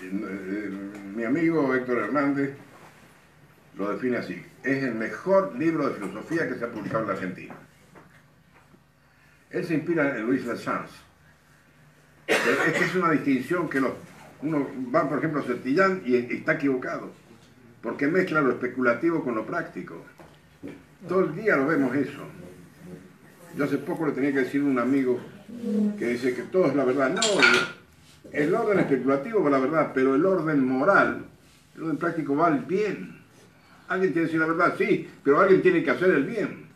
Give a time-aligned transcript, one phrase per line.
[0.00, 0.70] eh,
[1.14, 2.54] mi amigo Héctor Hernández
[3.76, 4.42] lo define así.
[4.62, 7.54] Es el mejor libro de filosofía que se ha publicado en la Argentina.
[9.50, 10.94] Él se inspira en Luis Lachance.
[12.26, 13.80] Es que es una distinción que
[14.42, 17.10] uno va, por ejemplo, a Cetillán y está equivocado,
[17.82, 20.04] porque mezcla lo especulativo con lo práctico.
[21.08, 22.20] Todo el día lo vemos eso.
[23.56, 25.18] Yo hace poco le tenía que decir a un amigo
[25.98, 27.10] que dice que todo es la verdad.
[27.10, 27.22] No,
[28.32, 31.24] el orden especulativo va la verdad, pero el orden moral,
[31.76, 33.18] el orden práctico va al bien.
[33.88, 36.66] Alguien tiene que decir la verdad, sí, pero alguien tiene que hacer el bien.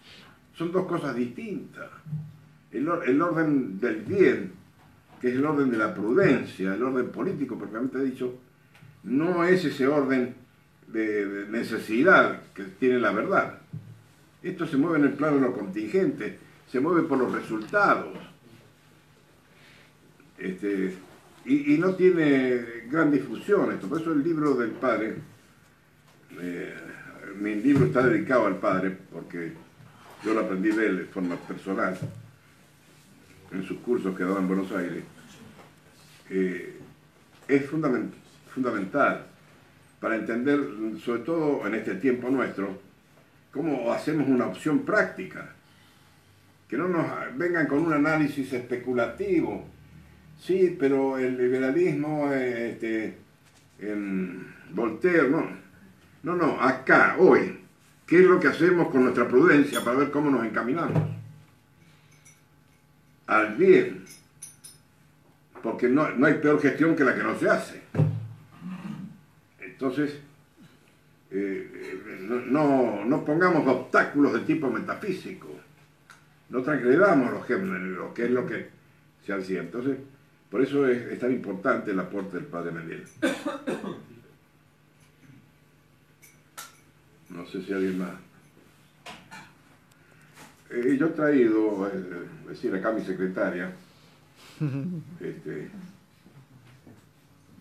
[0.55, 1.91] Son dos cosas distintas.
[2.71, 4.53] El, orden del bien,
[5.21, 8.39] que es el orden de la prudencia, el orden político propiamente dicho,
[9.03, 10.35] no es ese orden
[10.87, 13.59] de, necesidad que tiene la verdad.
[14.43, 16.39] Esto se mueve en el plano de lo contingente,
[16.71, 18.17] se mueve por los resultados.
[20.39, 20.95] Este,
[21.45, 23.89] y, no tiene gran difusión esto.
[23.89, 25.17] Por eso el libro del padre,
[26.41, 26.75] eh,
[27.41, 29.53] mi libro está dedicado al padre, porque
[30.25, 31.99] yo lo aprendí de él de forma personal,
[33.51, 35.03] en sus cursos que daba en Buenos Aires.
[36.31, 36.79] Eh,
[37.49, 39.27] es fundamental
[40.01, 40.61] para entender,
[41.05, 42.81] sobre todo en este tiempo nuestro,
[43.53, 45.55] cómo hacemos una opción práctica.
[46.69, 47.07] Que no nos
[47.37, 49.72] vengan con un análisis especulativo
[50.43, 53.17] Sí, pero el liberalismo, este,
[53.79, 55.47] en Voltaire, no.
[56.25, 57.61] No, no, acá, hoy.
[58.05, 61.01] ¿Qué es lo que hacemos con nuestra prudencia para ver cómo nos encaminamos?
[63.29, 64.05] Al bien.
[65.63, 67.83] Porque no, hay peor gestión que la que no se hace.
[69.61, 70.19] Entonces,
[71.31, 75.49] eh, no, no, pongamos obstáculos de tipo metafísico.
[76.51, 78.69] No transgredamos los géneros, que es lo que
[79.25, 79.61] se hacía.
[79.61, 79.99] Entonces,
[80.53, 83.05] por eso es, tan importante el aporte del padre Mendel.
[87.31, 88.11] No sé si alguien más.
[90.69, 93.73] Eh, yo he traído, es eh, decir, acá mi secretaria.
[95.21, 95.71] este,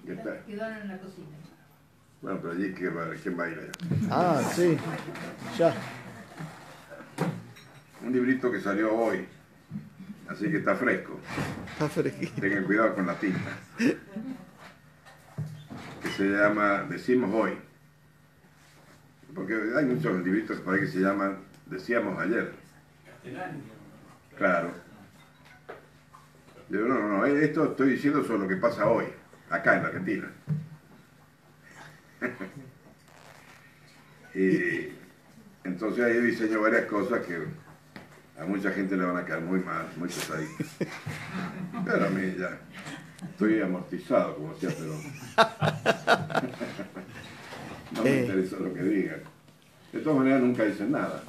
[0.06, 1.28] Quedaron en la cocina.
[2.22, 3.72] Bueno, pero allí ¿quién va, quién va a ir allá?
[4.10, 4.78] Ah, sí,
[5.58, 5.74] ya.
[8.06, 9.26] Un librito que salió hoy.
[10.28, 11.20] Así que está fresco.
[11.74, 12.42] Está fresquito.
[12.42, 13.52] Tengan cuidado con la tinta.
[13.78, 14.00] Que
[16.16, 17.58] se llama Decimos Hoy.
[19.36, 22.54] Porque hay muchos libritos por ahí que se llaman Decíamos Ayer.
[24.38, 24.72] Claro.
[26.70, 29.06] Yo, no, no, no, esto estoy diciendo sobre lo que pasa hoy,
[29.50, 30.32] acá en la Argentina.
[34.36, 34.94] y
[35.66, 37.46] entonces ahí diseño varias cosas que
[38.40, 40.68] a mucha gente le van a quedar muy mal, muy pesaditos.
[41.86, 42.60] Pero a mí ya
[43.24, 44.94] estoy amortizado, como decía, pero
[47.92, 48.22] no me eh.
[48.22, 49.20] interesa lo que digan.
[49.94, 51.24] De todas maneras, nunca dicen nada.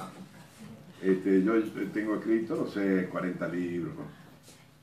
[1.01, 1.61] Este, yo
[1.93, 3.93] tengo escrito, no sé, 40 libros.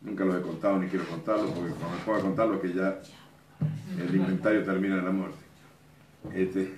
[0.02, 3.00] Nunca los he contado ni quiero contarlos, porque cuando me pongo a contarlos que ya
[3.98, 5.38] el inventario termina en la muerte.
[6.34, 6.74] Este,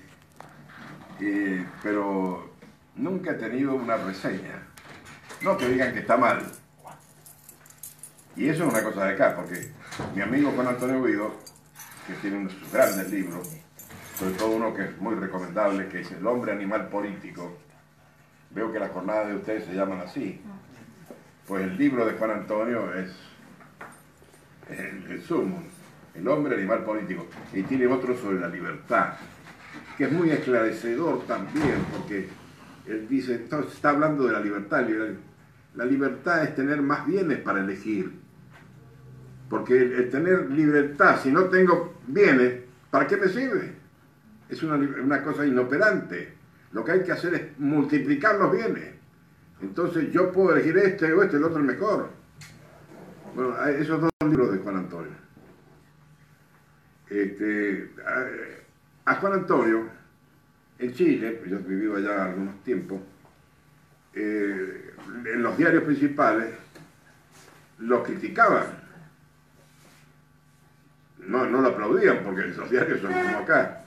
[1.20, 2.52] eh, pero
[2.96, 4.71] nunca he tenido una reseña
[5.42, 6.40] no que digan que está mal.
[8.36, 9.70] Y eso es una cosa de acá, porque
[10.14, 11.34] mi amigo Juan Antonio Guido,
[12.06, 13.50] que tiene unos grandes libros,
[14.18, 17.58] sobre todo uno que es muy recomendable, que es El hombre animal político,
[18.50, 20.40] veo que las jornadas de ustedes se llaman así.
[21.46, 23.12] Pues el libro de Juan Antonio es
[24.70, 25.62] el, el sumo,
[26.14, 27.26] El hombre animal político.
[27.52, 29.14] Y tiene otro sobre la libertad,
[29.98, 32.28] que es muy esclarecedor también, porque
[32.86, 34.86] él dice, entonces está hablando de la libertad,
[35.74, 38.20] la libertad es tener más bienes para elegir.
[39.48, 43.72] Porque el, tener libertad, si no tengo bienes, ¿para qué me sirve?
[44.48, 46.34] Es una, cosa inoperante.
[46.72, 48.94] Lo que hay que hacer es multiplicar los bienes.
[49.60, 52.10] Entonces yo puedo elegir este o este, el otro es mejor.
[53.34, 55.12] Bueno, esos dos libros de Juan Antonio.
[57.08, 57.90] Este,
[59.04, 59.86] a, Juan Antonio,
[60.78, 63.00] en Chile, yo he vivido allá algunos tiempos,
[64.14, 64.94] eh,
[65.24, 66.50] en los diarios principales
[67.78, 68.82] lo criticaban.
[71.18, 73.84] No, no lo aplaudían porque esos diarios son como acá,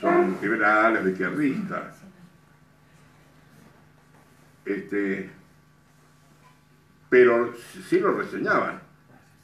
[0.00, 1.96] son liberales, izquierdistas.
[4.64, 5.30] Este,
[7.08, 7.54] pero
[7.88, 8.80] sí lo reseñaban.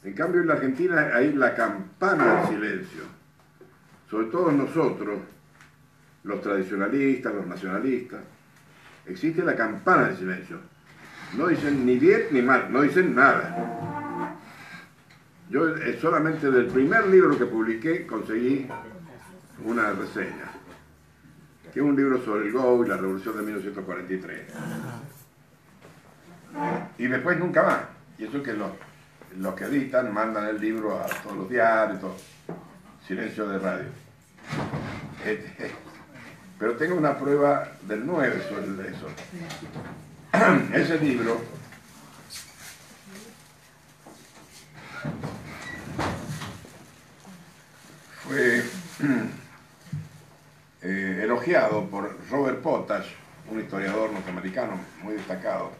[0.03, 3.03] En cambio en la Argentina hay la campana del silencio.
[4.09, 5.19] Sobre todo nosotros,
[6.23, 8.21] los tradicionalistas, los nacionalistas,
[9.07, 10.59] existe la campana del silencio.
[11.35, 14.37] No dicen ni bien ni mal, no dicen nada.
[15.49, 18.67] Yo eh, solamente del primer libro que publiqué conseguí
[19.63, 20.51] una reseña,
[21.73, 24.41] que es un libro sobre el Go y la revolución de 1943.
[26.97, 27.79] Y después nunca más.
[28.17, 28.71] Y eso que los,
[29.37, 32.15] los que editan mandan el libro a todos los diarios, todo.
[33.05, 33.87] silencio de radio.
[35.25, 35.71] Este,
[36.59, 39.07] pero tengo una prueba del 9 sobre eso.
[40.73, 41.39] Ese libro
[48.23, 48.63] fue
[50.81, 53.07] eh, elogiado por Robert Potash,
[53.49, 55.71] un historiador norteamericano muy destacado,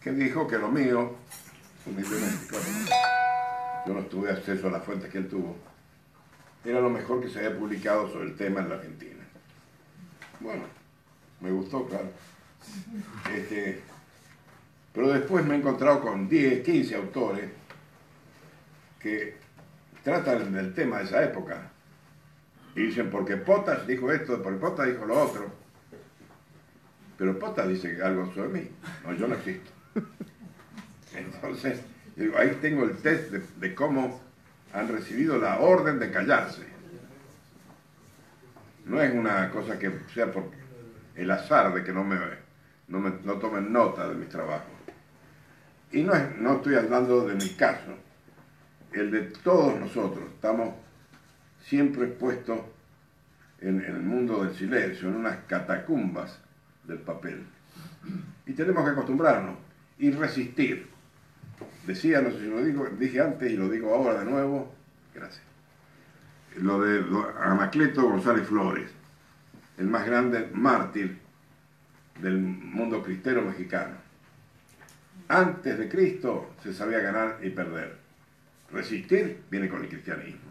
[0.00, 1.16] que dijo que lo mío,
[3.86, 5.56] yo no tuve acceso a las fuentes que él tuvo,
[6.70, 9.24] era lo mejor que se había publicado sobre el tema en la Argentina.
[10.40, 10.64] Bueno,
[11.40, 12.10] me gustó, claro.
[13.34, 13.80] Este,
[14.92, 17.50] pero después me he encontrado con 10, 15 autores
[19.00, 19.36] que
[20.02, 21.70] tratan del tema de esa época.
[22.74, 25.50] Y dicen, porque Potas dijo esto, porque Potas dijo lo otro.
[27.16, 28.68] Pero Potas dice algo sobre mí.
[29.04, 29.70] No, yo no existo.
[31.14, 31.80] Entonces,
[32.36, 34.20] ahí tengo el test de, cómo
[34.72, 36.66] han recibido la orden de callarse.
[38.84, 40.50] No es una cosa que sea por
[41.14, 42.18] el azar de que no me,
[42.88, 44.72] no, me, no tomen nota de mis trabajos.
[45.92, 47.94] Y no, es, no estoy hablando de mi caso,
[48.92, 50.24] el de todos nosotros.
[50.34, 50.74] Estamos
[51.64, 52.60] siempre expuestos
[53.60, 56.38] en, en el mundo del silencio, en unas catacumbas
[56.84, 57.44] del papel.
[58.46, 59.56] Y tenemos que acostumbrarnos
[59.98, 60.88] y resistir.
[61.88, 64.70] Decía, no sé si lo digo, dije antes y lo digo ahora de nuevo,
[65.14, 65.42] gracias.
[66.58, 67.02] Lo de
[67.40, 68.90] Anacleto González Flores,
[69.78, 71.18] el más grande mártir
[72.20, 73.94] del mundo cristero mexicano.
[75.28, 77.96] Antes de Cristo se sabía ganar y perder.
[78.70, 80.50] Resistir viene con el cristianismo.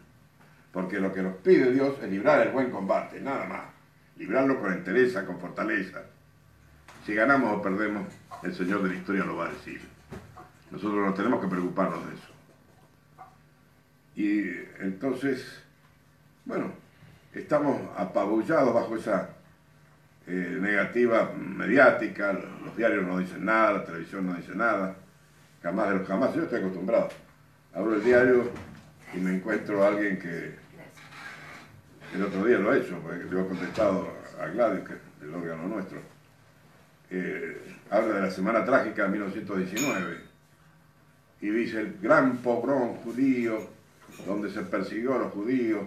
[0.71, 3.65] Porque lo que nos pide Dios es librar el buen combate, nada más.
[4.17, 6.01] Librarlo con entereza, con fortaleza.
[7.05, 8.07] Si ganamos o perdemos,
[8.41, 9.96] el Señor de la historia lo va a decir.
[10.71, 12.27] Nosotros no tenemos que preocuparnos de eso.
[14.15, 15.63] Y entonces,
[16.43, 16.71] bueno,
[17.33, 19.29] estamos apabullados bajo esa
[20.25, 24.95] eh, negativa mediática, los diarios no dicen nada, la televisión no dice nada,
[25.63, 27.09] jamás de los jamás, yo estoy acostumbrado.
[27.73, 28.49] Abro el diario
[29.13, 30.55] y me encuentro a alguien que
[32.13, 34.09] el otro día lo ha hecho, porque le he contestado
[34.41, 35.99] a Gladys, que es el órgano nuestro,
[37.09, 40.26] eh, habla de la Semana Trágica de 1919
[41.41, 43.59] y dice el gran pogrón judío
[44.25, 45.81] donde se persiguió a los judíos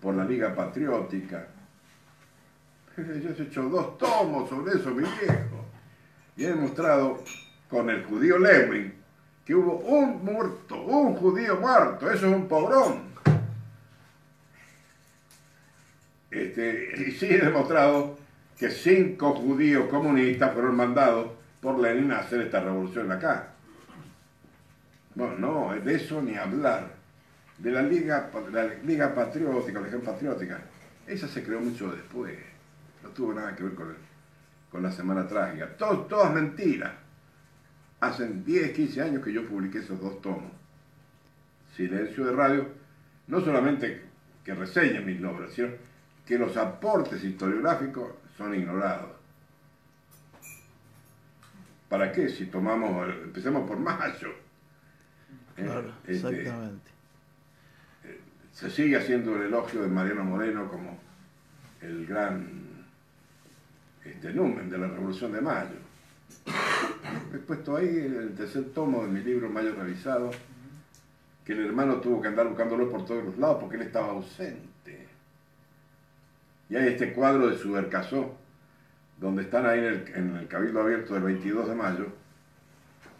[0.00, 1.46] por la Liga Patriótica.
[2.96, 5.64] Yo he hecho dos tomos sobre eso, mi viejo.
[6.36, 7.22] Y he demostrado
[7.68, 8.92] con el judío Lewin
[9.44, 13.02] que hubo un muerto, un judío muerto, eso es un pobrón.
[16.30, 18.18] Este, y sí he demostrado
[18.58, 21.30] que cinco judíos comunistas fueron mandados
[21.60, 23.55] por Lenin a hacer esta revolución acá.
[25.16, 26.94] Bueno, no, de eso ni hablar
[27.56, 30.60] de la Liga, la Liga Patriótica, la Legión Patriótica,
[31.06, 32.38] esa se creó mucho después.
[33.02, 33.96] No tuvo nada que ver con,
[34.70, 35.74] con la Semana Trágica.
[35.78, 36.92] Todo, todas mentiras.
[38.00, 40.52] Hacen 10, 15 años que yo publiqué esos dos tomos.
[41.74, 42.68] Silencio de Radio,
[43.28, 44.02] no solamente
[44.44, 45.68] que reseña mis obras, sino
[46.26, 49.12] que los aportes historiográficos son ignorados.
[51.88, 52.28] ¿Para qué?
[52.28, 54.45] Si tomamos, empecemos por mayo.
[55.56, 56.96] Claro, este, exactamente
[58.56, 60.98] se sigue haciendo el elogio de Mariano Moreno como
[61.82, 62.86] el gran
[64.02, 65.76] este, numen de la Revolución de Mayo.
[67.34, 70.30] He puesto ahí el tercer tomo de mi libro Mayo Revisado,
[71.44, 75.06] que el hermano tuvo que andar buscándolo por todos los lados porque él estaba ausente.
[76.70, 78.38] Y hay este cuadro de Subercasó,
[79.20, 82.06] donde están ahí en el, Cabildo Abierto del 22 de mayo,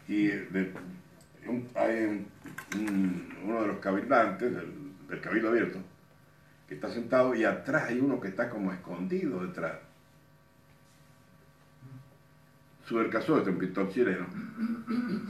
[0.08, 0.30] y
[1.74, 2.26] hay
[3.44, 5.78] uno de los cabildantes, del Cabildo Abierto,
[6.68, 9.78] que está sentado y atrás hay uno que está como escondido detrás.
[12.86, 14.26] Subercasó, este un pintor chileno,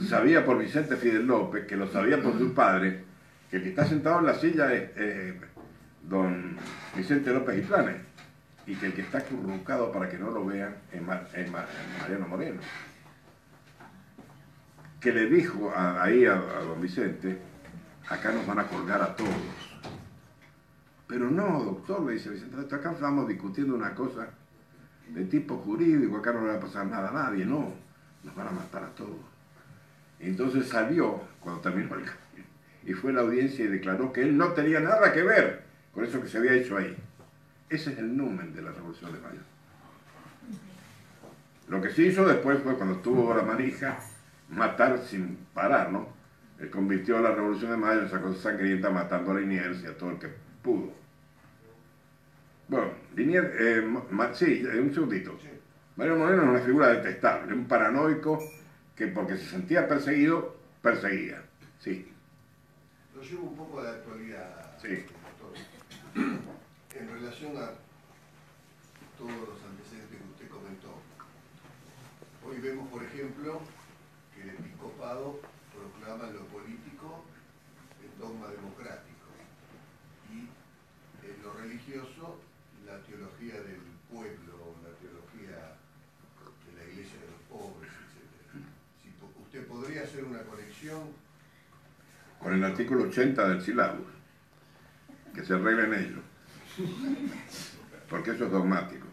[0.08, 3.04] sabía por Vicente Fidel López, que lo sabía por su padre,
[3.50, 5.34] que el que está sentado en la silla es
[6.02, 6.56] don
[6.94, 7.96] Vicente López y Planes,
[8.66, 12.60] y que el que está acurrucado para que no lo vean es, Mariano Moreno.
[15.00, 17.38] Que le dijo ahí a don Vicente,
[18.08, 19.30] acá nos van a colgar a todos.
[21.06, 24.28] Pero no, doctor, le dice Vicente, acá estamos discutiendo una cosa
[25.08, 27.72] de tipo jurídico, acá no le va a pasar nada a nadie, no,
[28.24, 29.20] nos van a matar a todos.
[30.18, 32.04] entonces salió, cuando terminó el
[32.84, 36.04] y fue a la audiencia y declaró que él no tenía nada que ver con
[36.04, 36.96] eso que se había hecho ahí.
[37.68, 39.40] Ese es el numen de la Revolución de Mayo.
[41.68, 43.98] Lo que se hizo después fue cuando estuvo la manija,
[44.48, 46.08] matar sin parar, ¿no?
[46.58, 49.90] Él convirtió a la Revolución de Mayo en esa cosa sangrienta matando a la inercia,
[49.90, 50.28] a todo el que
[50.62, 50.92] pudo.
[52.68, 53.82] Bueno, Linier, eh,
[54.32, 55.38] sí, un segundito.
[55.96, 58.38] Mario Moreno es una figura detestable, un paranoico
[58.94, 61.42] que porque se sentía perseguido, perseguía.
[61.78, 62.10] Sí.
[63.14, 64.76] Lo llevo un poco la actualidad.
[64.80, 65.04] Sí.
[66.94, 67.70] En relación a
[69.16, 70.94] todos los antecedentes que usted comentó.
[72.46, 73.60] Hoy vemos, por ejemplo,
[74.76, 75.40] episcopado
[75.72, 77.24] proclama lo político
[78.02, 79.26] el dogma democrático
[80.30, 80.48] y
[81.26, 82.40] en lo religioso
[82.84, 83.80] la teología del
[84.10, 85.76] pueblo, la teología
[86.66, 88.62] de la iglesia de los pobres, etc.
[89.42, 91.08] Usted podría hacer una conexión
[92.38, 94.06] con el artículo 80 del Silabus,
[95.34, 96.24] que se arreglen ellos,
[98.08, 99.06] porque eso es dogmático.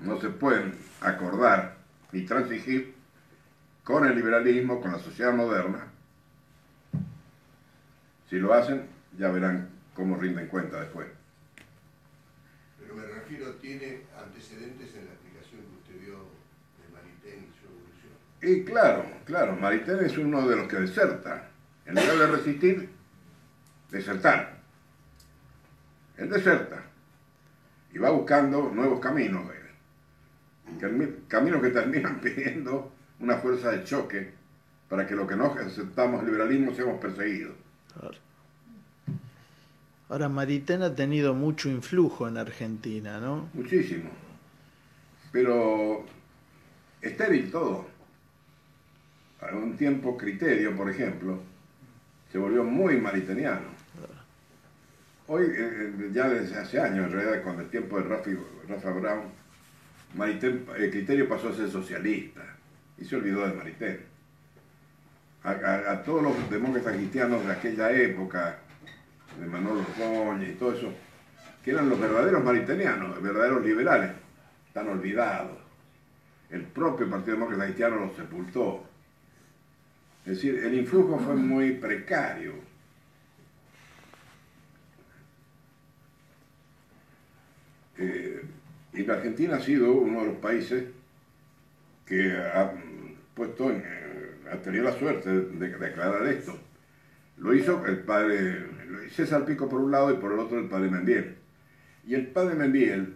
[0.00, 1.76] No se pueden acordar
[2.10, 3.01] ni transigir
[3.84, 5.88] con el liberalismo, con la sociedad moderna.
[8.28, 8.86] Si lo hacen,
[9.18, 11.08] ya verán cómo rinden cuenta después.
[12.80, 17.66] Pero me refiero, ¿tiene antecedentes en la explicación que usted dio de Maritain y su
[17.66, 18.12] evolución?
[18.40, 21.48] Y claro, claro, Maritain es uno de los que deserta.
[21.84, 22.88] En lugar de resistir,
[23.90, 24.62] desertar.
[26.16, 26.84] Él deserta
[27.92, 29.50] y va buscando nuevos caminos,
[31.28, 32.91] caminos que terminan pidiendo
[33.22, 34.30] una fuerza de choque
[34.88, 37.54] para que lo que no aceptamos el liberalismo seamos perseguidos.
[40.08, 43.48] Ahora, Maritain ha tenido mucho influjo en Argentina, ¿no?
[43.54, 44.10] Muchísimo.
[45.30, 46.04] Pero
[47.00, 47.86] estéril todo.
[49.40, 51.38] A un tiempo criterio, por ejemplo,
[52.30, 53.72] se volvió muy mariteniano.
[55.28, 58.30] Hoy, eh, eh, ya desde hace años, en realidad, con el tiempo de Rafa,
[58.68, 59.22] Rafa Brown,
[60.14, 62.51] Maritain, el criterio pasó a ser socialista
[63.02, 63.98] y se olvidó de Maritain.
[65.42, 68.58] A, todos los demócratas cristianos de aquella época,
[69.40, 70.92] de Manolo Ordóñez y todo eso,
[71.64, 74.12] que eran los verdaderos maritenianos, los verdaderos liberales,
[74.68, 75.58] están olvidados.
[76.48, 78.84] El propio Partido Demócrata Cristiano los sepultó.
[80.24, 82.52] Es decir, el influjo fue muy precario.
[87.98, 88.42] Eh,
[88.92, 90.84] y la Argentina ha sido uno de los países
[92.06, 92.72] que ha
[93.34, 94.22] puesto en, eh,
[94.52, 96.58] ha tenido la suerte de, declarar esto.
[97.38, 98.66] Lo hizo el padre
[99.10, 101.36] César Pico por un lado y por el otro el padre Membiel.
[102.06, 103.14] Y el padre Membiel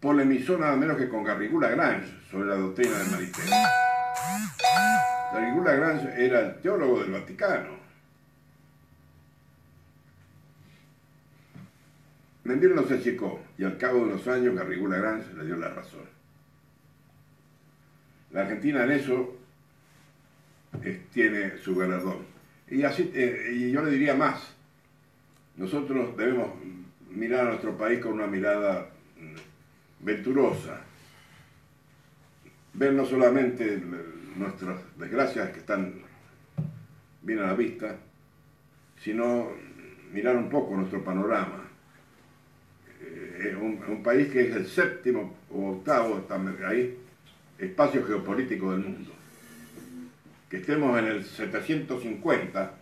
[0.00, 3.50] polemizó nada menos que con Garrigula Grange sobre la doctrina de Maritain.
[5.32, 7.78] Garrigula Grange era el teólogo del Vaticano.
[12.44, 15.68] Membiel no se achicó y al cabo de unos años Garrigula Grange le dio la
[15.68, 16.17] razón.
[18.32, 19.36] La Argentina en eso
[21.12, 22.18] tiene su galardón.
[22.70, 24.54] Y, así, eh, y yo le diría más,
[25.56, 26.50] nosotros debemos
[27.10, 30.82] mirar a nuestro país con una mirada mm, venturosa,
[32.74, 33.82] ver no solamente
[34.36, 35.94] nuestras desgracias que están
[37.22, 37.96] bien a la vista,
[39.02, 39.50] sino
[40.12, 41.64] mirar un poco nuestro panorama.
[43.00, 46.26] Eh, un, país que es el séptimo o octavo,
[46.66, 46.98] ahí,
[47.58, 49.18] espacio geopolítico del mundo
[50.48, 52.74] que estemos en el 750,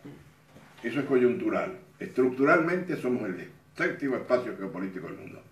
[0.83, 1.78] eso es coyuntural.
[1.99, 5.42] Estructuralmente somos el séptimo espacio geopolítico del mundo.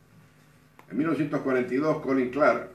[0.90, 2.70] En 1942, Colin Clark,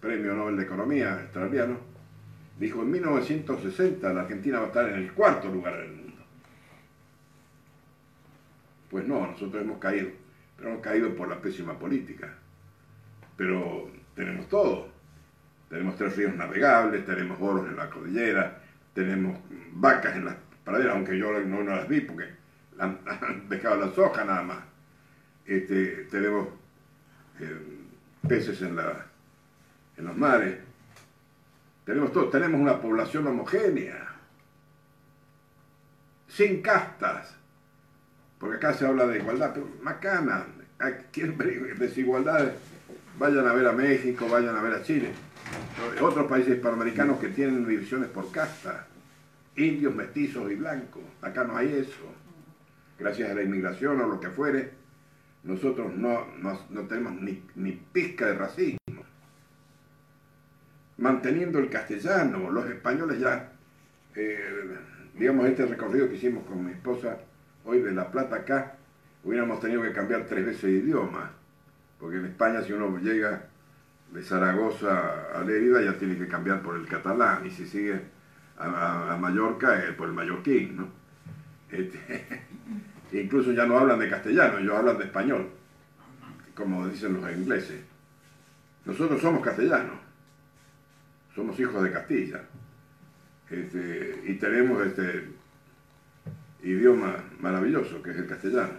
[0.00, 1.78] premio Nobel de Economía australiano,
[2.58, 6.22] dijo en 1960 la Argentina va a estar en el cuarto lugar del mundo.
[8.88, 10.08] Pues no, nosotros hemos caído,
[10.56, 12.32] pero hemos caído por la pésima política.
[13.36, 14.93] Pero tenemos todo.
[15.68, 18.60] Tenemos tres ríos navegables, tenemos oros en la cordillera,
[18.92, 19.38] tenemos
[19.72, 22.28] vacas en las praderas, aunque yo no, las vi porque
[22.78, 22.98] han,
[23.48, 24.58] dejado la soja nada más.
[25.46, 26.48] Este, tenemos
[27.40, 27.58] eh,
[28.26, 29.06] peces en, la,
[29.96, 30.58] en los mares.
[31.84, 34.08] Tenemos todo, tenemos una población homogénea,
[36.28, 37.36] sin castas,
[38.38, 40.46] porque acá se habla de igualdad, pero macana,
[41.12, 42.54] quieren ver desigualdades,
[43.18, 45.12] vayan a ver a México, vayan a ver a Chile
[46.00, 48.86] otros países hispanoamericanos que tienen divisiones por casta,
[49.56, 51.02] indios, mestizos y blancos.
[51.22, 52.12] Acá no hay eso.
[52.98, 54.72] Gracias a la inmigración o lo que fuere,
[55.42, 58.78] nosotros no, no, tenemos ni, ni pizca de racismo.
[60.96, 63.50] Manteniendo el castellano, los españoles ya
[64.14, 64.78] eh,
[65.18, 67.18] digamos, este recorrido que hicimos con mi esposa
[67.64, 68.76] hoy de La Plata acá,
[69.22, 71.32] hubiéramos tenido que cambiar tres veces de idioma,
[71.98, 73.46] porque en España si uno llega
[74.14, 78.00] de Zaragoza a Lérida ya tiene que cambiar por el catalán, y si sigue
[78.56, 80.88] a, Mallorca eh, por el mallorquín, ¿no?
[81.68, 81.98] Este,
[83.12, 85.50] incluso ya no hablan de castellano, ellos hablan de español,
[86.54, 87.82] como dicen los ingleses.
[88.84, 89.98] Nosotros somos castellanos,
[91.34, 92.40] somos hijos de Castilla,
[93.50, 95.28] este, y tenemos este
[96.62, 98.74] idioma maravilloso que es el castellano.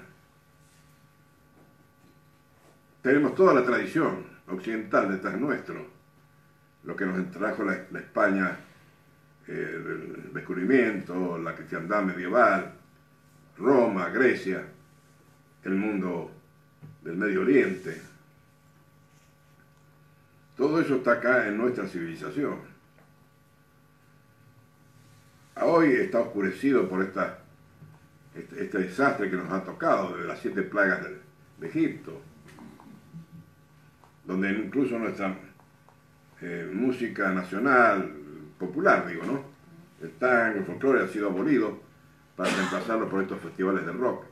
[3.01, 5.86] Tenemos toda la tradición occidental detrás nuestro,
[6.84, 8.58] lo que nos trajo la, España
[9.48, 12.74] eh, del descubrimiento, la cristiandad medieval,
[13.58, 14.64] Roma, Grecia,
[15.64, 16.32] el mundo
[17.02, 18.02] del Medio Oriente.
[20.56, 22.60] Todo eso está acá en nuestra civilización.
[25.62, 27.40] Hoy está oscurecido por esta,
[28.36, 31.08] este, este, desastre que nos ha tocado de las siete plagas
[31.58, 32.22] de Egipto
[34.25, 35.36] donde incluso nuestra
[36.41, 38.12] eh, música nacional,
[38.58, 39.44] popular, digo, ¿no?
[40.01, 41.79] El tango, el folclore ha sido abolido
[42.36, 44.25] para reemplazarlo por estos festivales de rock,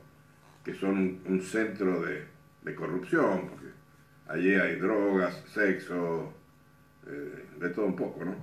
[0.64, 3.66] que son un, centro de, corrupción, porque
[4.28, 6.32] allí hay drogas, sexo,
[7.06, 8.34] eh, de todo un poco, ¿no?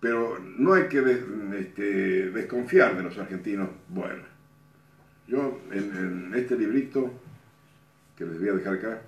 [0.00, 1.00] Pero no hay que
[1.58, 4.22] este, desconfiar de los argentinos bueno
[5.26, 7.12] Yo en este librito
[8.16, 9.02] que les voy a dejar acá,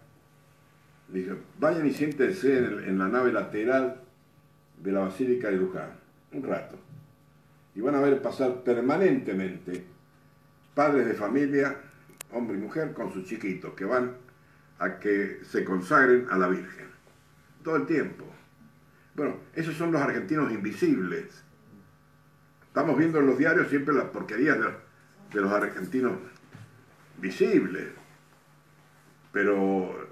[1.08, 4.02] dice, vayan y siéntense en, la nave lateral
[4.82, 5.90] de la Basílica de Luján,
[6.32, 6.78] un rato,
[7.74, 9.84] y van a ver pasar permanentemente
[10.74, 11.76] padres de familia,
[12.32, 14.14] hombre y mujer, con sus chiquitos, que van
[14.78, 16.86] a que se consagren a la Virgen,
[17.64, 18.24] todo el tiempo.
[19.14, 21.42] Bueno, esos son los argentinos invisibles.
[22.66, 26.12] Estamos viendo en los diarios siempre las porquerías de los argentinos
[27.20, 27.88] visibles
[29.32, 30.08] pero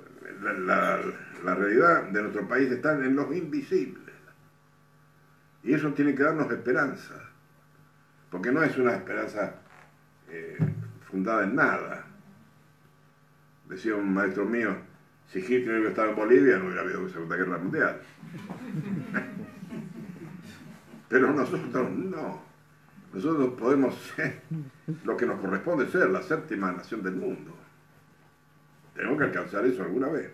[0.56, 4.14] la, realidad de nuestro país está en los invisibles.
[5.62, 7.14] Y eso tiene que darnos esperanza,
[8.30, 9.56] porque no es una esperanza
[10.28, 10.58] eh,
[11.10, 12.04] fundada en nada.
[13.68, 14.76] Decía un maestro mío,
[15.32, 18.00] si Hitler hubiera estado en Bolivia no hubiera habido Segunda Guerra Mundial.
[21.08, 22.42] Pero nosotros no.
[23.12, 24.42] Nosotros podemos ser
[25.04, 27.55] lo que nos corresponde ser, la séptima nación del mundo.
[28.96, 30.30] Tenemos que alcanzar eso alguna vez.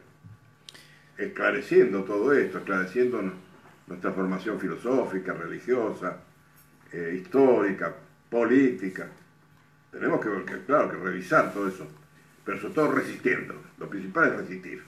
[1.18, 3.22] Esclareciendo todo esto, esclareciendo
[3.87, 6.18] nuestra formación filosófica, religiosa,
[6.92, 7.92] eh, histórica,
[8.31, 9.09] política.
[9.90, 11.87] Tenemos que, claro, que revisar todo eso,
[12.44, 13.55] pero sobre todo resistiendo.
[13.79, 14.83] Lo principal es resistir.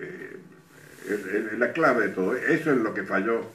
[0.00, 0.36] Eh,
[1.08, 2.34] es, la clave de todo.
[2.34, 3.46] Eso es lo que falló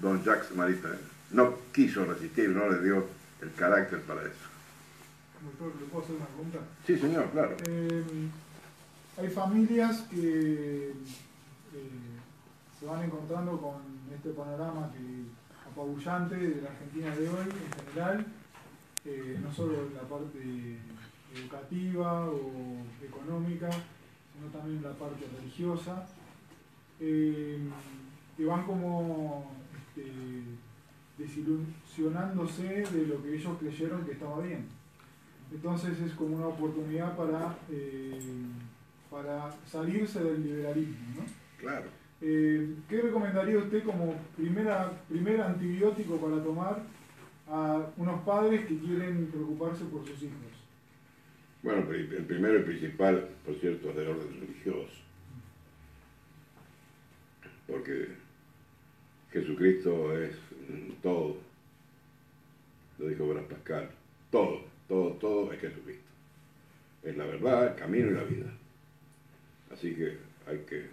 [0.00, 0.88] don Jacques Marita.
[1.32, 3.06] No quiso resistir, no le dio
[3.42, 4.55] el carácter para eso.
[5.42, 6.58] ¿Le puedo hacer una pregunta?
[6.86, 7.56] Sí, señor, claro.
[7.66, 8.28] Eh,
[9.18, 10.94] hay familias que eh,
[12.78, 13.76] se van encontrando con
[14.14, 15.26] este panorama que,
[15.70, 18.26] apabullante de la Argentina de hoy en general,
[19.04, 20.78] eh, no solo en la parte
[21.34, 26.06] educativa o económica, sino también en la parte religiosa,
[26.98, 30.10] que van como este,
[31.18, 34.66] desilusionándose de lo que ellos creyeron que estaba bien.
[35.52, 38.18] Entonces es como una oportunidad para, eh,
[39.10, 40.96] para salirse del liberalismo.
[41.16, 41.24] ¿no?
[41.58, 41.86] Claro.
[42.20, 46.82] Eh, ¿Qué recomendaría usted como primera, primer antibiótico para tomar
[47.48, 50.36] a unos padres que quieren preocuparse por sus hijos?
[51.62, 55.02] Bueno, el primero y principal, por cierto, es del orden religioso.
[57.66, 58.08] Porque
[59.32, 60.36] Jesucristo es
[61.02, 61.36] todo.
[62.98, 63.90] Lo dijo Bras Pascal.
[65.56, 66.04] Es Jesucristo.
[67.02, 68.46] Es la verdad, el camino y la vida.
[69.72, 70.16] Así que
[70.46, 70.86] hay que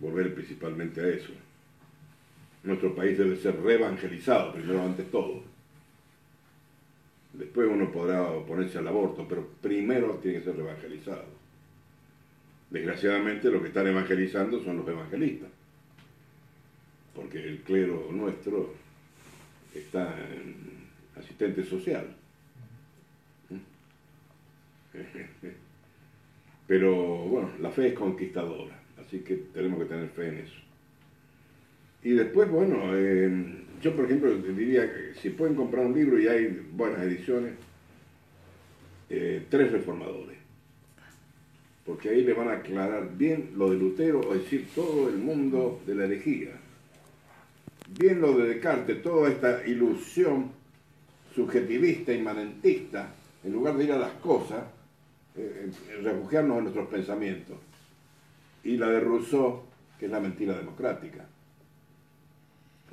[0.00, 1.32] volver principalmente a eso.
[2.64, 5.42] Nuestro país debe ser reevangelizado, primero antes todo.
[7.32, 11.24] Después uno podrá oponerse al aborto, pero primero tiene que ser reevangelizado.
[12.70, 15.48] Desgraciadamente lo que están evangelizando son los evangelistas,
[17.14, 18.74] porque el clero nuestro
[19.74, 20.56] está en
[21.16, 22.17] asistente social.
[26.66, 30.58] Pero bueno, la fe es conquistadora, así que tenemos que tener fe en eso.
[32.02, 32.78] Y después, bueno,
[33.82, 37.54] yo por ejemplo diría que si pueden comprar un libro y hay buenas ediciones,
[39.10, 40.36] eh, tres reformadores.
[41.86, 45.80] Porque ahí le van a aclarar bien lo de Lutero, o decir, todo el mundo
[45.86, 46.50] de la herejía.
[47.98, 50.50] bien lo de Descartes, toda esta ilusión
[51.34, 54.64] subjetivista, inmanentista, en lugar de ir a las cosas,
[55.38, 57.56] eh, eh, refugiarnos en nuestros pensamientos.
[58.64, 59.62] Y la de Rousseau,
[59.98, 61.24] que es la mentira democrática,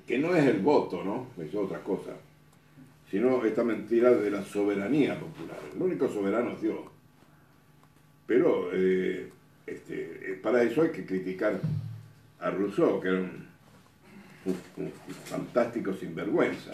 [0.06, 1.28] que no es el voto, ¿no?
[1.44, 2.12] Es otra cosa,
[3.10, 5.58] sino esta mentira de la soberanía popular.
[5.74, 6.80] El único soberano es Dios.
[8.28, 9.32] Pero eh,
[9.66, 11.60] este, para eso hay que criticar
[12.40, 13.48] a Rousseau, que era un,
[14.78, 14.92] un
[15.26, 16.74] fantástico sinvergüenza,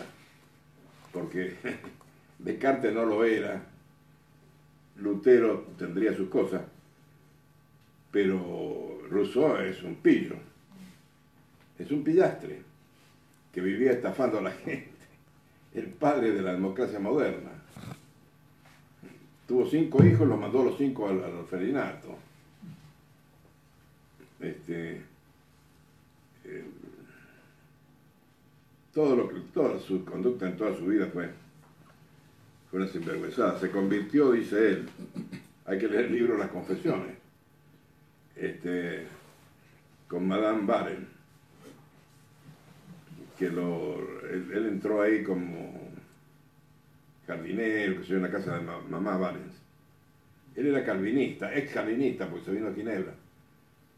[1.13, 1.55] porque
[2.39, 3.70] Descartes no lo era,
[4.97, 6.61] Lutero tendría sus cosas,
[8.11, 10.35] pero Rousseau es un pillo,
[11.79, 12.61] es un pillastre
[13.51, 14.91] que vivía estafando a la gente,
[15.73, 17.51] el padre de la democracia moderna.
[19.47, 21.45] Tuvo cinco hijos, los mandó los cinco al, al.
[24.39, 25.01] Este,
[26.45, 26.65] eh,
[28.93, 31.29] todo lo que, toda su conducta en toda su vida fue
[32.71, 33.59] fue una sinvergüenzada.
[33.59, 34.89] Se convirtió, dice él,
[35.65, 37.17] hay que leer el libro Las Confesiones,
[38.35, 39.05] este,
[40.07, 41.07] con Madame Baren,
[43.37, 45.91] que lo, él, entró ahí como
[47.27, 49.51] jardinero, que se en la casa de mamá Baren.
[50.55, 53.13] Él era calvinista, ex calvinista, porque se vino a Ginebra,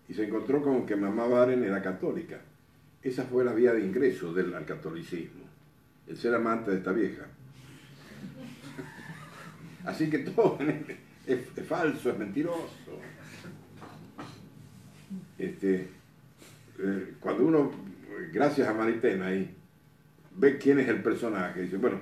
[0.08, 2.40] y se encontró con que mamá Baren era católica.
[3.02, 5.44] Esa fue la vía de ingreso del al catolicismo,
[6.08, 7.26] el ser amante de esta vieja.
[9.86, 10.58] Así que todo
[11.28, 13.00] es, falso, es mentiroso.
[15.38, 15.90] Este,
[16.80, 17.72] eh, cuando uno,
[18.32, 19.56] gracias a Maritena ahí,
[20.36, 22.00] ve quién es el personaje, dice, bueno,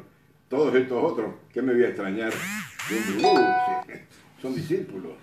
[0.50, 2.32] todos estos otros, ¿qué me voy a extrañar?
[4.42, 5.14] son discípulos.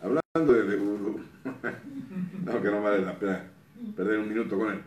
[0.00, 0.76] Hablando de, de
[2.44, 3.44] no, que no vale la pena
[3.96, 4.80] perder un minuto con él.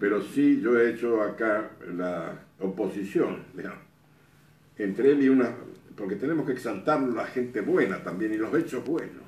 [0.00, 3.44] Pero sí, yo he hecho acá la oposición,
[4.78, 5.50] entre él y una,
[5.96, 9.24] porque tenemos que exaltar la gente buena también y los hechos buenos.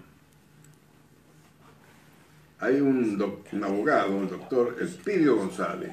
[2.60, 3.18] Hay un,
[3.62, 5.90] abogado, el doctor Elpidio González,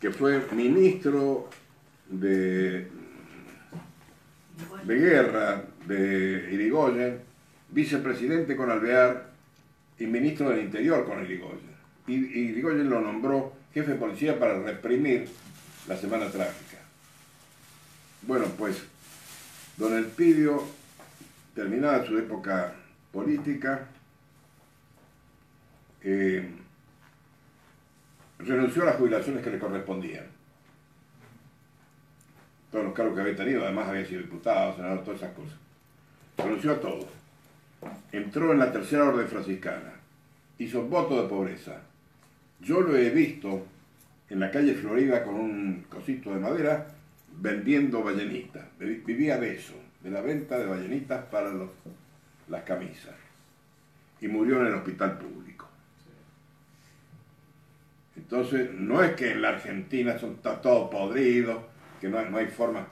[0.00, 1.50] que fue ministro
[2.08, 2.88] de,
[4.84, 7.20] de guerra de Irigoyen,
[7.70, 9.30] vicepresidente con Alvear
[9.98, 11.76] y ministro del Interior con Irigoyen.
[12.06, 15.28] Y Irigoyen lo nombró jefe de policía para reprimir
[15.88, 16.67] la Semana Trágica.
[18.28, 18.84] Bueno, pues
[19.78, 20.62] don Elpidio,
[21.54, 22.74] terminada su época
[23.10, 23.86] política,
[26.02, 26.46] eh,
[28.38, 30.26] renunció a las jubilaciones que le correspondían.
[32.70, 35.56] Todos los cargos que había tenido, además había sido diputado, senador, todas esas cosas.
[36.36, 37.08] Renunció a todo.
[38.12, 39.94] Entró en la tercera orden franciscana.
[40.58, 41.80] Hizo voto de pobreza.
[42.60, 43.64] Yo lo he visto
[44.28, 46.97] en la calle Florida con un cosito de madera
[47.40, 48.64] vendiendo ballenitas.
[48.78, 51.52] Vivía de eso, de la venta de ballenitas para
[52.48, 53.14] las camisas.
[54.20, 55.68] Y murió en el hospital público.
[58.16, 61.68] Entonces, no es que en la Argentina son todo podrido,
[62.00, 62.86] que no hay, no hay forma.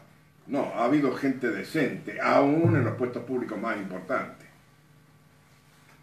[0.46, 4.46] No, ha habido gente decente, aún en los puestos públicos más importantes.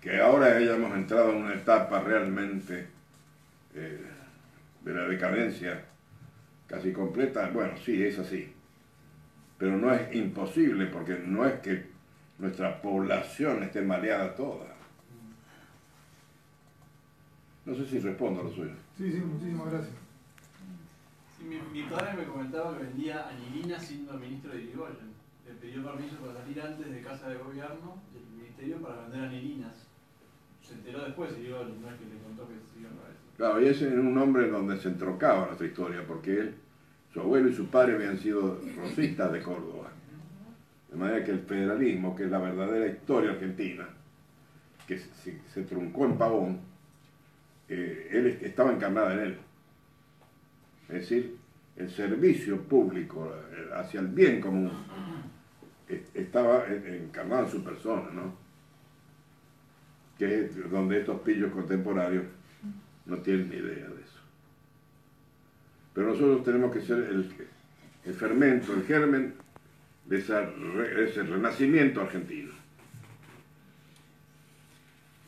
[0.01, 2.88] Que ahora hayamos entrado en una etapa realmente
[3.73, 4.01] eh,
[4.82, 5.86] de la decadencia
[6.74, 8.52] casi completa, bueno, sí, es así.
[9.60, 11.86] Pero no es imposible porque no es que
[12.40, 14.74] nuestra población esté mareada toda.
[17.66, 18.74] No sé si respondo a lo suyo.
[18.98, 19.94] Sí, sí, muchísimas gracias.
[21.72, 25.14] mi, padre me comentaba que vendía anilina siendo ministro de Irigoyen.
[25.48, 29.86] Le pidió permiso para salir antes de casa de gobierno del ministerio para vender anilinas.
[30.64, 33.24] Se enteró después Irigoyen, no es que le contó que se iba a eso.
[33.38, 36.56] Claro, y ese es un hombre donde se entrocaba nuestra historia, porque él
[37.13, 39.91] su abuelo y su padre habían sido rosistas de Córdoba.
[40.89, 43.88] De manera que el federalismo, que es la verdadera historia argentina,
[44.88, 46.60] que se, truncó en Pavón,
[47.69, 49.38] eh, él estaba encarnada en él.
[50.89, 51.38] Es decir,
[51.78, 54.71] el servicio público eh, hacia el bien común
[56.13, 58.34] estaba encarnado en su persona, ¿no?
[60.17, 62.26] Que es donde estos pillos contemporáneos
[63.06, 64.03] no tienen ni idea de.
[65.93, 69.36] Pero nosotros tenemos que ser el, fermento, el germen
[70.06, 72.51] de, ese renacimiento argentino.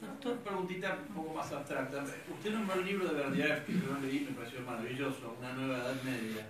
[0.02, 2.04] Doctor, preguntita un poco más abstracta.
[2.04, 6.04] Usted nombró el libro de Verdiaev, que yo leí, me pareció maravilloso, Una nueva edad
[6.04, 6.48] media.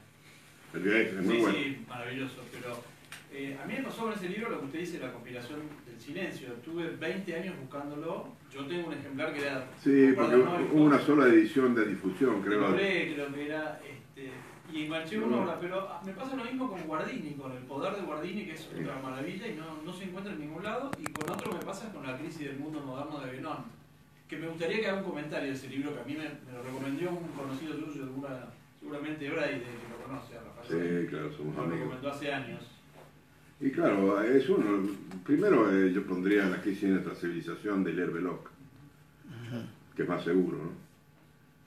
[0.74, 1.58] Verdiaev es muy sí, bueno.
[1.58, 2.96] Sí, maravilloso, pero
[3.34, 6.00] Eh, a mí me pasó con ese libro lo que usted dice, la compilación del
[6.00, 6.54] silencio.
[6.64, 8.30] Tuve 20 años buscándolo.
[8.50, 9.68] Yo tengo un ejemplar que era.
[9.84, 12.70] Sí, porque hubo una sola edición de difusión, creo.
[12.70, 13.82] Libré, creo que era.
[14.16, 14.32] Este,
[14.74, 17.96] y enganché una obra, pero ah, me pasa lo mismo con Guardini, con el poder
[17.96, 20.90] de Guardini, que es otra maravilla y no, no se encuentra en ningún lado.
[20.98, 23.58] Y con otro me pasa con la crisis del mundo moderno de Benón.
[24.28, 26.58] Que me gustaría que haga un comentario de ese libro que a mí me, me
[26.58, 28.46] lo recomendó un conocido tuyo, alguna,
[28.80, 31.02] seguramente Braide, que lo conoce, a Rafael.
[31.04, 31.80] Sí, claro, somos Me lo amigos.
[31.82, 32.72] recomendó hace años.
[33.60, 34.90] Y claro, es uno.
[35.26, 38.50] Primero eh, yo pondría la crisis en nuestra civilización de Belloc,
[39.96, 40.85] que es más seguro, ¿no?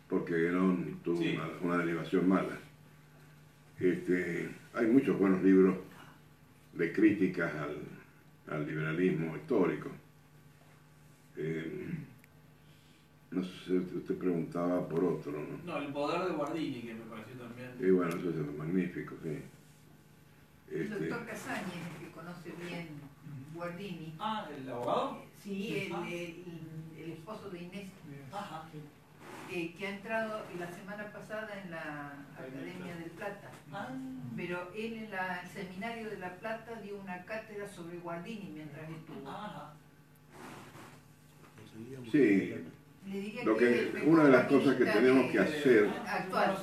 [0.08, 1.36] Porque Guénon tuvo Sí.
[1.36, 2.58] una, una derivación mala.
[3.78, 5.76] Este, hay muchos buenos libros
[6.72, 7.76] de críticas al,
[8.54, 9.90] al liberalismo histórico.
[11.36, 11.90] Eh,
[13.30, 15.58] no sé, usted preguntaba por otro, ¿no?
[15.72, 17.70] No, el poder de Guardini, que me pareció también.
[17.78, 19.38] Y bueno, eso es magnífico, sí.
[20.74, 22.88] El Este, doctor Casañez, que conoce bien
[23.54, 24.14] Guardini.
[24.18, 25.22] Ah, ¿el abogado?
[25.42, 26.06] Sí, el, Ah.
[26.10, 26.44] el-
[27.04, 27.88] el esposo de Inés,
[28.32, 28.64] Ajá.
[29.50, 33.50] Eh, que ha entrado la semana pasada en la Academia del Plata.
[33.72, 33.88] Ah.
[34.36, 38.88] Pero él en la- el seminario de La Plata dio una cátedra sobre Guardini mientras
[38.90, 39.28] estuvo.
[39.30, 39.72] Ajá.
[42.10, 42.54] sí,
[43.06, 46.56] Le diría Lo que- mejor una de las cosas que tenemos que hacer- Actual.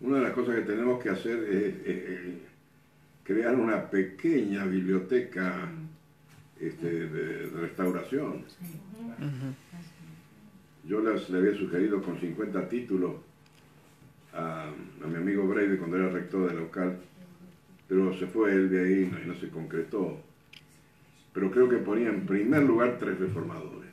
[0.00, 2.42] Una de las cosas que tenemos que hacer es, eh, eh,
[3.22, 5.68] crear una pequeña biblioteca
[6.60, 8.44] este, de, de restauración.
[9.18, 9.54] Ujú.
[10.88, 13.12] Yo les, le había sugerido con 50 títulos
[14.32, 16.98] a, a mi amigo Brady cuando era rector de la UCAL,
[17.86, 20.18] pero se fue él de ahí y no se concretó.
[21.34, 23.90] Pero creo que ponía en primer lugar tres reformadores.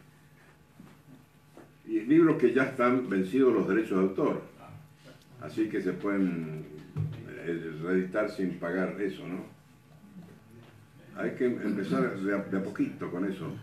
[1.86, 4.41] Y libros que ya están vencidos los derechos de autor.
[5.41, 6.63] Así que se pueden
[7.45, 9.45] eh, reeditar sin pagar eso, ¿no?
[11.17, 13.53] Hay que empezar de a, de poquito con eso.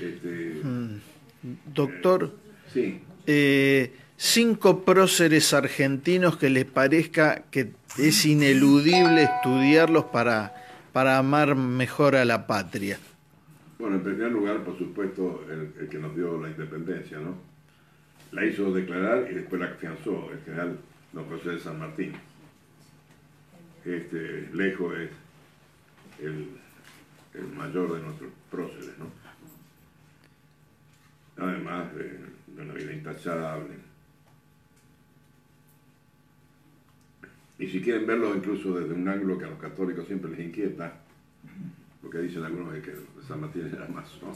[0.00, 1.00] Este, Mm.
[1.74, 2.32] Doctor,
[2.72, 10.54] sí, eh, cinco próceres argentinos que les parezca que es ineludible estudiarlos para,
[10.92, 12.98] para amar mejor a la patria.
[13.78, 17.34] bueno, en primer lugar, por supuesto, el, el que nos dio la independencia, ¿no?
[18.32, 20.78] La hizo declarar y después la afianzó el general
[21.12, 22.12] don José de San Martín.
[23.84, 25.10] Este, lejos es
[26.24, 26.48] el,
[27.34, 29.23] el mayor de nuestros próceres, ¿no?
[31.36, 32.18] Además de,
[32.60, 33.74] una vida intachable.
[37.58, 41.00] Y si quieren verlo incluso desde un ángulo que a los católicos siempre les inquieta,
[42.02, 42.94] porque dicen algunos de que
[43.26, 44.32] San Martín era más, ¿no?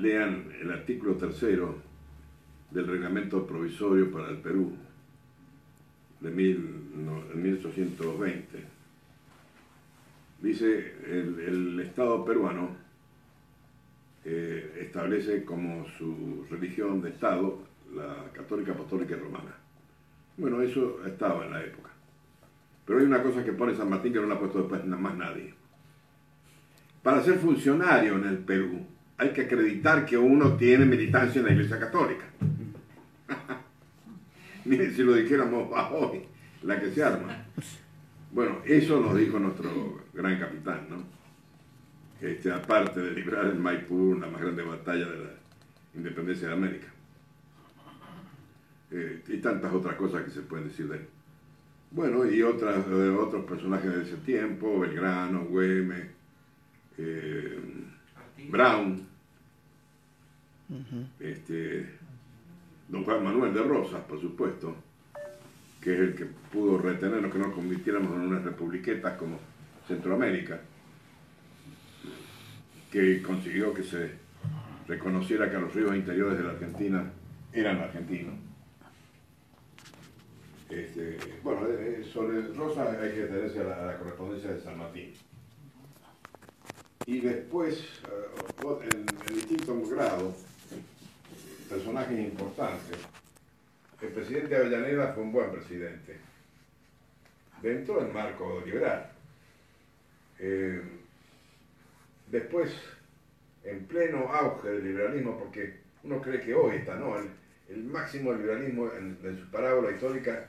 [0.00, 1.78] Lean el artículo tercero
[2.70, 4.72] del reglamento provisorio para el Perú
[6.20, 8.64] de mil, no, de 1820.
[10.42, 12.79] Dice, el Estado peruano
[14.24, 17.62] eh, establece como su religión de Estado
[17.94, 19.56] la católica, apostólica romana.
[20.36, 21.90] Bueno, eso estaba en la época.
[22.84, 25.16] Pero hay una cosa que pone San Martín que no la ha puesto después más
[25.16, 25.54] nadie.
[27.02, 31.52] Para ser funcionario en el Perú hay que acreditar que uno tiene militancia en la
[31.52, 32.24] Iglesia Católica.
[34.64, 36.22] Miren si lo dijéramos a hoy,
[36.62, 37.44] la que se arma.
[38.32, 41.19] Bueno, eso nos dijo nuestro gran capitán, ¿no?
[42.20, 45.30] Este, aparte de librar el Maipú, la más grande batalla de la
[45.94, 46.86] independencia de América.
[48.90, 51.06] Eh, y tantas otras cosas que se pueden decir de él.
[51.92, 56.08] Bueno, y otras, eh, otros personajes de ese tiempo, Belgrano, Güemes,
[56.98, 57.58] eh,
[58.48, 59.06] Brown,
[61.18, 61.86] este,
[62.88, 64.76] don Juan Manuel de Rosas, por supuesto,
[65.80, 69.38] que es el que pudo retenernos, que nos convirtiéramos en unas republiquetas como
[69.88, 70.60] Centroamérica,
[72.90, 74.10] que consiguió que se
[74.88, 77.12] reconociera que los ríos interiores de la Argentina
[77.52, 78.34] eran argentinos.
[80.68, 85.12] Este, bueno, eh, sobre Rosas hay que detenerse a la, correspondencia de San Martín.
[87.06, 90.34] Y después, eh, en, en distintos grados,
[91.70, 92.98] personajes importantes.
[94.02, 96.18] El presidente Avellaneda fue un buen presidente,
[97.62, 99.12] dentro del marco liberal.
[100.38, 100.82] Eh,
[102.30, 102.70] después,
[103.64, 107.16] en pleno auge del liberalismo, porque uno cree que hoy está, ¿no?
[107.18, 110.48] El, máximo liberalismo en, su parábola histórica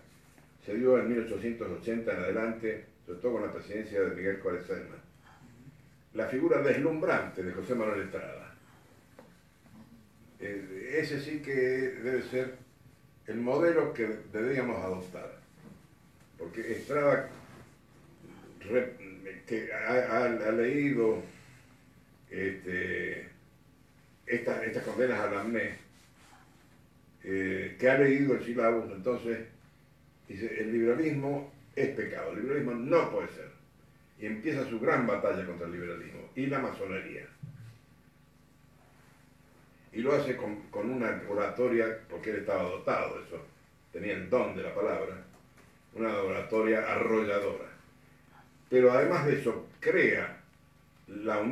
[0.66, 4.66] se dio en 1880 en adelante, sobre todo con la presidencia de Miguel Juárez.
[6.14, 8.56] La figura deslumbrante de José Manuel Estrada.
[10.40, 12.56] Eh, ese sí que debe ser
[13.28, 15.40] el modelo que deberíamos adoptar.
[16.40, 17.30] Porque Estrada
[19.46, 21.22] que ha leído
[22.32, 23.28] este,
[24.26, 25.74] estas, estas condenas a la AMNE,
[27.24, 29.48] eh, que ha leído el sílabus, entonces
[30.28, 33.52] dice, el liberalismo es pecado, el liberalismo no puede ser.
[34.18, 37.28] Y empieza su gran batalla contra el liberalismo y la masonería.
[39.94, 43.46] Y lo hace con, con una oratoria, porque él estaba dotado de eso,
[43.92, 45.26] tenía el don de la palabra,
[45.94, 47.70] una oratoria arrolladora.
[48.70, 50.42] Pero además de eso, crea
[51.08, 51.50] la Unión